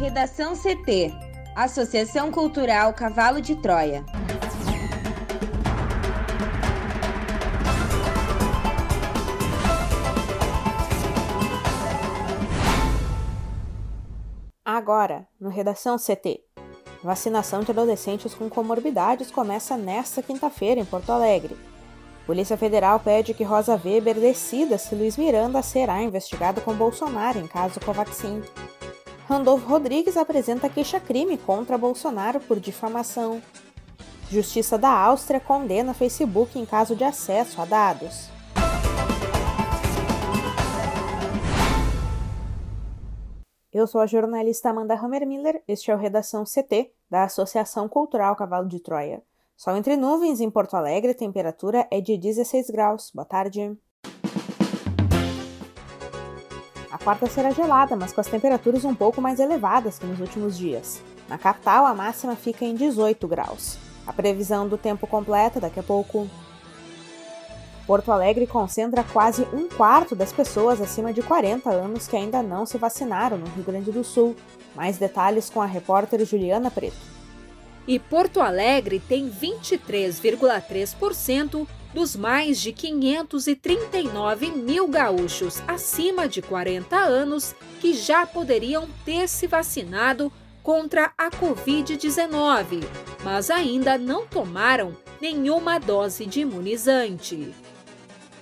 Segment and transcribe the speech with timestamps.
[0.00, 1.12] Redação CT
[1.54, 4.02] Associação Cultural Cavalo de Troia.
[14.64, 16.40] Agora, no Redação CT.
[17.04, 21.58] Vacinação de adolescentes com comorbidades começa nesta quinta-feira em Porto Alegre.
[22.24, 27.46] Polícia Federal pede que Rosa Weber decida se Luiz Miranda será investigado com Bolsonaro em
[27.46, 28.42] caso Covaxin.
[29.30, 33.40] Randolfo Rodrigues apresenta queixa-crime contra Bolsonaro por difamação.
[34.28, 38.28] Justiça da Áustria condena Facebook em caso de acesso a dados.
[43.72, 48.66] Eu sou a jornalista Amanda Hammermiller, este é o Redação CT, da Associação Cultural Cavalo
[48.66, 49.22] de Troia.
[49.56, 53.12] Sol entre nuvens em Porto Alegre, temperatura é de 16 graus.
[53.14, 53.78] Boa tarde.
[57.02, 61.02] Quarta será gelada, mas com as temperaturas um pouco mais elevadas que nos últimos dias.
[61.28, 63.78] Na capital, a máxima fica em 18 graus.
[64.06, 66.28] A previsão do tempo completa daqui a pouco.
[67.86, 72.66] Porto Alegre concentra quase um quarto das pessoas acima de 40 anos que ainda não
[72.66, 74.36] se vacinaram no Rio Grande do Sul.
[74.74, 77.10] Mais detalhes com a repórter Juliana Preto.
[77.86, 87.54] E Porto Alegre tem 23,3% dos mais de 539 mil gaúchos acima de 40 anos
[87.80, 90.32] que já poderiam ter se vacinado
[90.62, 92.84] contra a Covid-19,
[93.24, 97.52] mas ainda não tomaram nenhuma dose de imunizante.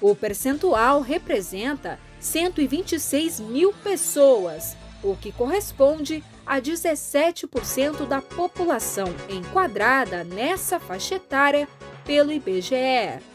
[0.00, 10.78] O percentual representa 126 mil pessoas, o que corresponde a 17% da população enquadrada nessa
[10.78, 11.68] faixa etária
[12.04, 13.31] pelo IBGE.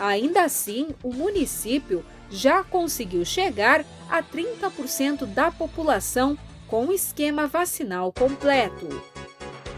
[0.00, 8.88] Ainda assim, o município já conseguiu chegar a 30% da população com esquema vacinal completo.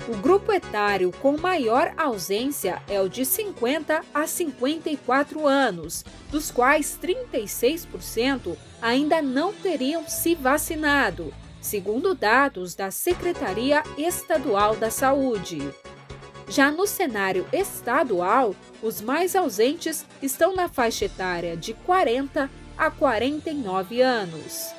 [0.09, 6.97] O grupo etário com maior ausência é o de 50 a 54 anos, dos quais
[7.03, 15.59] 36% ainda não teriam se vacinado, segundo dados da Secretaria Estadual da Saúde.
[16.53, 24.03] Já no cenário estadual, os mais ausentes estão na faixa etária de 40 a 49
[24.03, 24.75] anos.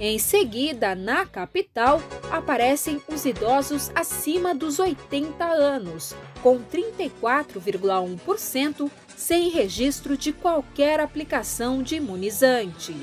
[0.00, 10.16] Em seguida, na capital, aparecem os idosos acima dos 80 anos, com 34,1% sem registro
[10.16, 12.96] de qualquer aplicação de imunizante.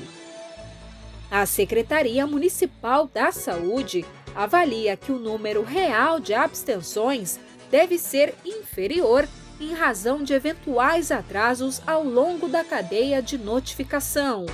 [1.30, 4.04] A Secretaria Municipal da Saúde
[4.34, 7.38] avalia que o número real de abstenções
[7.70, 9.28] deve ser inferior
[9.60, 14.46] em razão de eventuais atrasos ao longo da cadeia de notificação.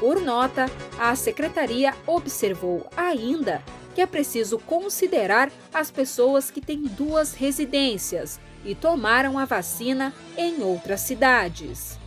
[0.00, 0.66] Por nota,
[0.98, 3.62] a secretaria observou ainda
[3.94, 10.62] que é preciso considerar as pessoas que têm duas residências e tomaram a vacina em
[10.62, 11.98] outras cidades.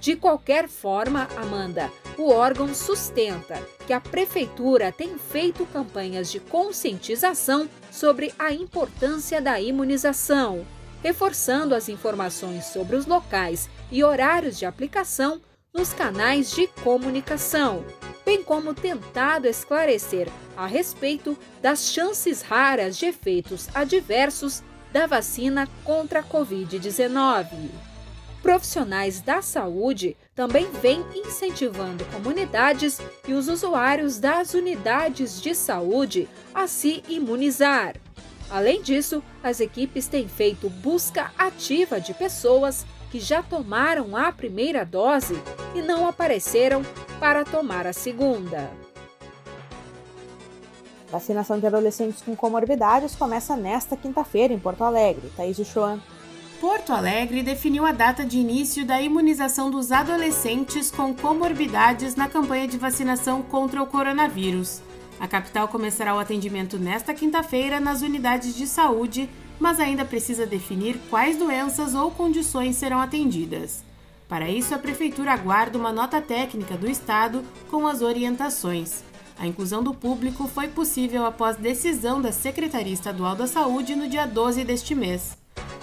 [0.00, 7.66] De qualquer forma, Amanda, o órgão sustenta que a prefeitura tem feito campanhas de conscientização
[7.90, 10.66] sobre a importância da imunização,
[11.02, 15.40] reforçando as informações sobre os locais e horários de aplicação
[15.72, 17.82] nos canais de comunicação,
[18.22, 26.20] bem como tentado esclarecer a respeito das chances raras de efeitos adversos da vacina contra
[26.20, 27.89] a Covid-19.
[28.42, 36.66] Profissionais da saúde também vêm incentivando comunidades e os usuários das unidades de saúde a
[36.66, 37.96] se imunizar.
[38.50, 44.84] Além disso, as equipes têm feito busca ativa de pessoas que já tomaram a primeira
[44.84, 45.34] dose
[45.74, 46.82] e não apareceram
[47.20, 48.70] para tomar a segunda.
[51.10, 55.30] Vacinação de adolescentes com comorbidades começa nesta quinta-feira em Porto Alegre.
[55.36, 56.00] Thaís Uchoan.
[56.60, 62.68] Porto Alegre definiu a data de início da imunização dos adolescentes com comorbidades na campanha
[62.68, 64.82] de vacinação contra o coronavírus.
[65.18, 69.28] A capital começará o atendimento nesta quinta-feira nas unidades de saúde
[69.60, 73.84] mas ainda precisa definir quais doenças ou condições serão atendidas.
[74.26, 79.04] Para isso, a Prefeitura aguarda uma nota técnica do Estado com as orientações.
[79.38, 84.26] A inclusão do público foi possível após decisão da Secretaria Estadual da Saúde no dia
[84.26, 85.39] 12 deste mês.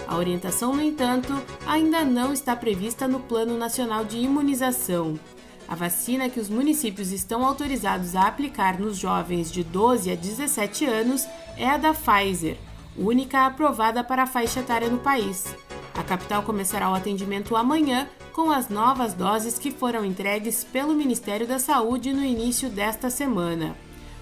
[0.08, 1.34] A orientação, no entanto,
[1.66, 5.20] ainda não está prevista no Plano Nacional de Imunização.
[5.68, 10.86] A vacina que os municípios estão autorizados a aplicar nos jovens de 12 a 17
[10.86, 11.28] anos
[11.58, 12.58] é a da Pfizer,
[12.98, 15.46] única aprovada para a faixa etária no país.
[15.94, 21.46] A capital começará o atendimento amanhã com as novas doses que foram entregues pelo Ministério
[21.46, 23.76] da Saúde no início desta semana.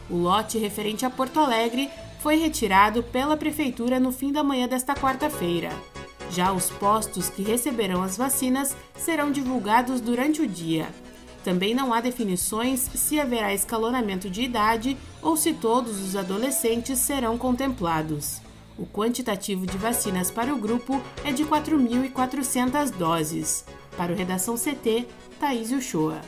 [0.09, 1.91] O lote referente a Porto Alegre
[2.25, 5.69] foi retirado pela Prefeitura no fim da manhã desta quarta-feira.
[6.31, 10.87] Já os postos que receberão as vacinas serão divulgados durante o dia.
[11.43, 17.37] Também não há definições se haverá escalonamento de idade ou se todos os adolescentes serão
[17.37, 18.41] contemplados.
[18.75, 23.65] O quantitativo de vacinas para o grupo é de 4.400 doses.
[23.95, 25.07] Para o Redação CT,
[25.39, 26.19] Thaís Uchoa.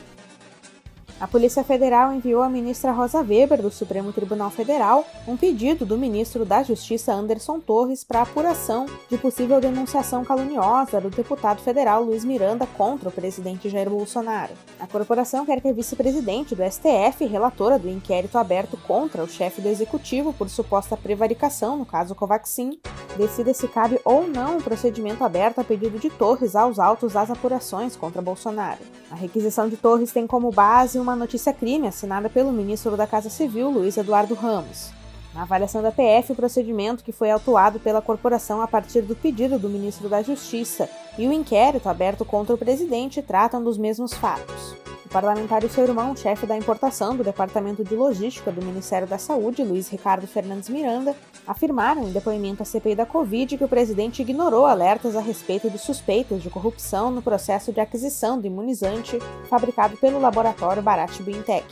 [1.20, 5.98] A Polícia Federal enviou à ministra Rosa Weber, do Supremo Tribunal Federal, um pedido do
[5.98, 12.24] ministro da Justiça Anderson Torres para apuração de possível denunciação caluniosa do deputado federal Luiz
[12.24, 14.52] Miranda contra o presidente Jair Bolsonaro.
[14.78, 19.60] A corporação quer que a vice-presidente do STF, relatora do inquérito aberto contra o chefe
[19.60, 22.78] do executivo por suposta prevaricação no caso Covaxin,
[23.16, 27.28] decida se cabe ou não um procedimento aberto a pedido de Torres aos autos das
[27.28, 28.78] apurações contra Bolsonaro.
[29.10, 33.70] A requisição de Torres tem como base uma notícia-crime assinada pelo ministro da Casa Civil,
[33.70, 34.90] Luiz Eduardo Ramos.
[35.34, 39.58] Na avaliação da PF, o procedimento que foi autuado pela corporação a partir do pedido
[39.58, 40.88] do ministro da Justiça
[41.18, 44.74] e o inquérito aberto contra o presidente tratam dos mesmos fatos.
[45.08, 49.16] O parlamentar e seu irmão, chefe da importação do Departamento de Logística do Ministério da
[49.16, 51.16] Saúde, Luiz Ricardo Fernandes Miranda,
[51.46, 55.78] afirmaram em depoimento à CPI da Covid que o presidente ignorou alertas a respeito de
[55.78, 59.18] suspeitas de corrupção no processo de aquisição do imunizante
[59.48, 61.64] fabricado pelo laboratório Bharat Biotech.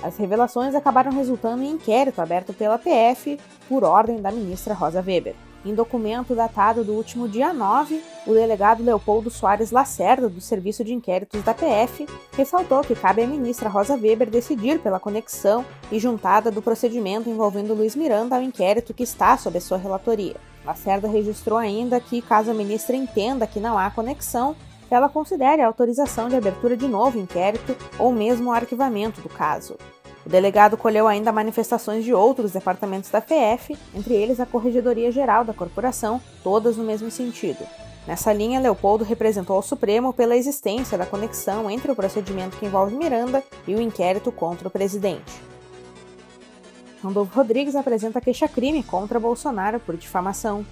[0.00, 3.36] As revelações acabaram resultando em inquérito aberto pela PF
[3.68, 5.34] por ordem da ministra Rosa Weber.
[5.66, 10.94] Em documento datado do último dia 9, o delegado Leopoldo Soares Lacerda, do Serviço de
[10.94, 16.52] Inquéritos da PF, ressaltou que cabe à ministra Rosa Weber decidir pela conexão e juntada
[16.52, 20.36] do procedimento envolvendo Luiz Miranda ao inquérito que está sob a sua relatoria.
[20.64, 24.54] Lacerda registrou ainda que, caso a ministra entenda que não há conexão,
[24.88, 29.76] ela considere a autorização de abertura de novo inquérito ou mesmo o arquivamento do caso.
[30.26, 35.44] O delegado colheu ainda manifestações de outros departamentos da PF, entre eles a Corregedoria Geral
[35.44, 37.64] da Corporação, todas no mesmo sentido.
[38.08, 42.96] Nessa linha, Leopoldo representou ao Supremo pela existência da conexão entre o procedimento que envolve
[42.96, 45.32] Miranda e o inquérito contra o presidente.
[47.00, 50.66] Randolfo Rodrigues apresenta queixa-crime contra Bolsonaro por difamação.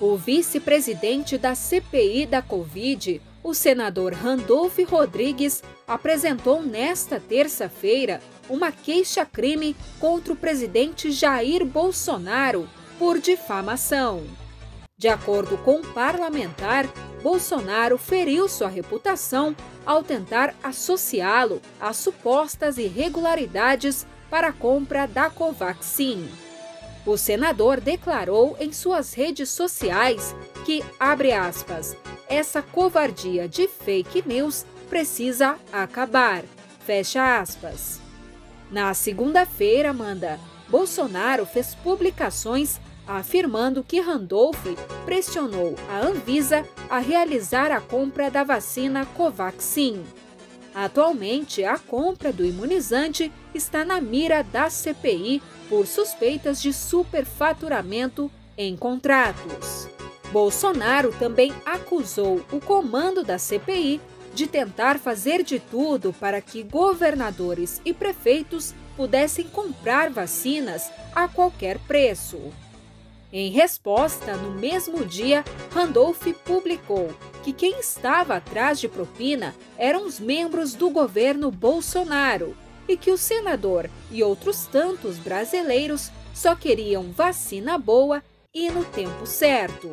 [0.00, 9.76] O vice-presidente da CPI da Covid, o senador Randolfo Rodrigues, apresentou nesta terça-feira uma queixa-crime
[10.00, 12.66] contra o presidente Jair Bolsonaro
[12.98, 14.24] por difamação.
[14.96, 16.86] De acordo com o parlamentar,
[17.22, 19.54] Bolsonaro feriu sua reputação
[19.84, 26.26] ao tentar associá-lo a supostas irregularidades para a compra da Covaxin.
[27.04, 31.94] O senador declarou em suas redes sociais que, abre aspas,
[32.34, 36.42] essa covardia de fake news precisa acabar.
[36.84, 38.00] Fecha aspas.
[38.70, 40.38] Na segunda-feira, Amanda,
[40.68, 44.66] Bolsonaro fez publicações afirmando que Randolph
[45.04, 50.02] pressionou a Anvisa a realizar a compra da vacina Covaxin.
[50.74, 58.76] Atualmente, a compra do imunizante está na mira da CPI por suspeitas de superfaturamento em
[58.76, 59.88] contratos.
[60.34, 64.00] Bolsonaro também acusou o comando da CPI
[64.34, 71.78] de tentar fazer de tudo para que governadores e prefeitos pudessem comprar vacinas a qualquer
[71.78, 72.52] preço.
[73.32, 77.12] Em resposta, no mesmo dia, Randolph publicou
[77.44, 82.56] que quem estava atrás de propina eram os membros do governo Bolsonaro
[82.88, 88.20] e que o senador e outros tantos brasileiros só queriam vacina boa
[88.54, 89.90] e no tempo certo.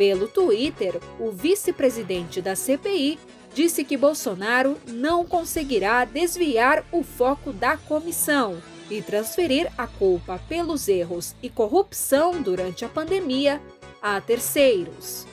[0.00, 3.18] Pelo Twitter, o vice-presidente da CPI
[3.52, 10.88] disse que Bolsonaro não conseguirá desviar o foco da comissão e transferir a culpa pelos
[10.88, 13.60] erros e corrupção durante a pandemia
[14.00, 15.26] a terceiros.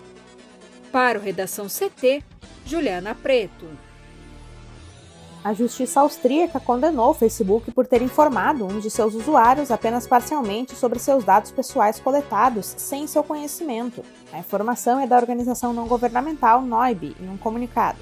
[0.92, 2.22] Para o Redação CT,
[2.66, 3.68] Juliana Preto.
[5.46, 10.76] A justiça austríaca condenou o Facebook por ter informado um de seus usuários apenas parcialmente
[10.76, 14.04] sobre seus dados pessoais coletados sem seu conhecimento.
[14.31, 18.00] A informação é da organização não governamental Noib, em um comunicado.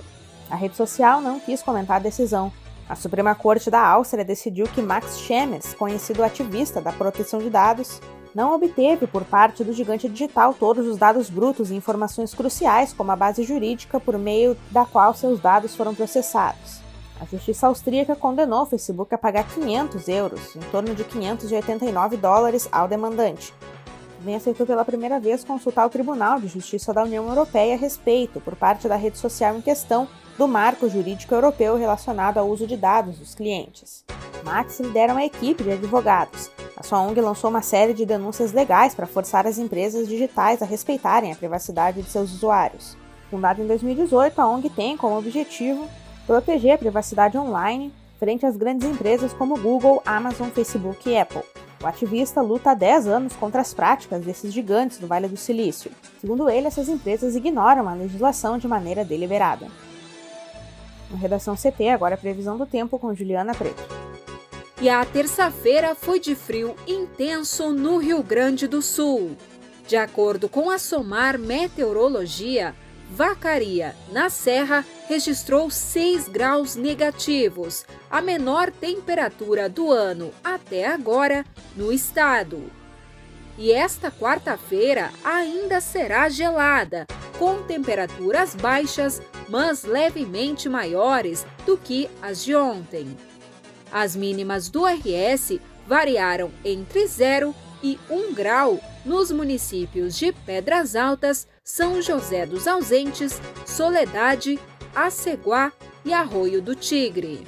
[0.49, 2.51] A rede social não quis comentar a decisão.
[2.87, 7.99] A Suprema Corte da Áustria decidiu que Max Schemers, conhecido ativista da proteção de dados,
[8.33, 13.11] não obteve por parte do gigante digital todos os dados brutos e informações cruciais, como
[13.11, 16.81] a base jurídica por meio da qual seus dados foram processados.
[17.19, 22.67] A justiça austríaca condenou o Facebook a pagar 500 euros, em torno de 589 dólares,
[22.71, 23.53] ao demandante.
[24.25, 28.41] Também aceitou pela primeira vez consultar o Tribunal de Justiça da União Europeia a respeito,
[28.41, 32.75] por parte da rede social em questão, do marco jurídico europeu relacionado ao uso de
[32.75, 34.03] dados dos clientes.
[34.43, 36.49] Max lidera uma equipe de advogados.
[36.75, 40.65] A sua ONG lançou uma série de denúncias legais para forçar as empresas digitais a
[40.65, 42.97] respeitarem a privacidade de seus usuários.
[43.29, 45.87] Fundada em 2018, a ONG tem como objetivo
[46.25, 51.43] proteger a privacidade online frente às grandes empresas como Google, Amazon, Facebook e Apple.
[51.85, 55.91] O ativista luta há 10 anos contra as práticas desses gigantes do Vale do Silício.
[56.19, 59.67] Segundo ele, essas empresas ignoram a legislação de maneira deliberada.
[61.11, 63.83] No Redação CT, agora a previsão do tempo com Juliana Preto.
[64.81, 69.37] E a terça-feira foi de frio intenso no Rio Grande do Sul.
[69.87, 72.73] De acordo com a Somar Meteorologia,
[73.09, 81.45] Vacaria, na Serra, registrou 6 graus negativos, a menor temperatura do ano até agora
[81.75, 82.71] no estado.
[83.57, 87.05] E esta quarta-feira ainda será gelada,
[87.39, 93.15] com temperaturas baixas, mas levemente maiores do que as de ontem.
[93.91, 101.47] As mínimas do RS variaram entre 0 e 1 grau nos municípios de Pedras Altas,
[101.67, 104.59] São José dos Ausentes, Soledade,
[104.93, 105.73] Aceguá
[106.05, 107.47] e Arroio do Tigre.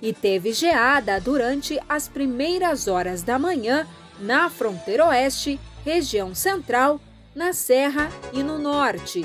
[0.00, 3.84] E teve geada durante as primeiras horas da manhã
[4.20, 7.00] na fronteira oeste, região central,
[7.34, 9.24] na Serra e no norte.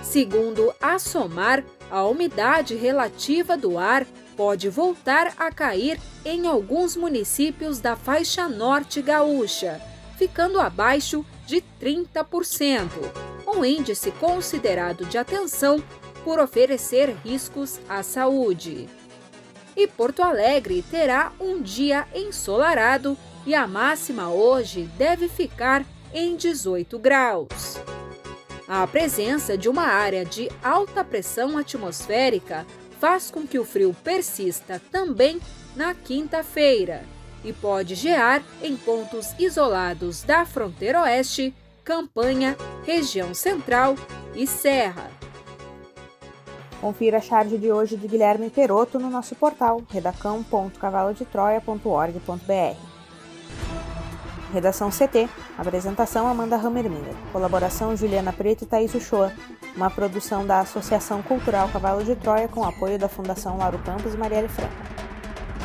[0.00, 4.06] Segundo a SOMAR, a umidade relativa do ar
[4.36, 9.82] pode voltar a cair em alguns municípios da faixa norte gaúcha,
[10.18, 12.90] ficando abaixo de 30%,
[13.46, 15.82] um índice considerado de atenção
[16.24, 18.88] por oferecer riscos à saúde.
[19.76, 26.98] E Porto Alegre terá um dia ensolarado e a máxima hoje deve ficar em 18
[26.98, 27.78] graus.
[28.66, 32.66] A presença de uma área de alta pressão atmosférica
[33.00, 35.40] faz com que o frio persista também
[35.76, 37.04] na quinta-feira
[37.44, 41.54] e pode gear em pontos isolados da fronteira oeste,
[41.84, 43.94] campanha, região central
[44.34, 45.10] e serra.
[46.80, 52.88] Confira a charge de hoje de Guilherme Peroto no nosso portal redacão.cavalodetroia.org.br.
[54.52, 55.28] Redação CT.
[55.58, 57.14] Apresentação Amanda Hammermiller.
[57.32, 59.32] Colaboração Juliana Preto e Thaís Uchoa.
[59.76, 64.16] Uma produção da Associação Cultural Cavalo de Troia com apoio da Fundação Lauro Campos e
[64.16, 64.97] Marielle Franco.